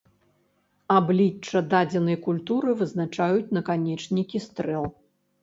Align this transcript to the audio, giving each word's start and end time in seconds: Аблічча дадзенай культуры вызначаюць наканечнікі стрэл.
Аблічча 0.99 1.61
дадзенай 1.73 2.17
культуры 2.25 2.69
вызначаюць 2.81 3.53
наканечнікі 3.59 4.45
стрэл. 4.49 4.91